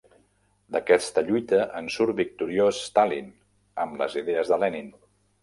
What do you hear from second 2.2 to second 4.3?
victoriós Stalin amb les